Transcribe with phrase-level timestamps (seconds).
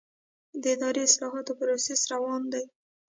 [0.61, 2.61] د اداري اصلاحاتو پروسه روانه ده؟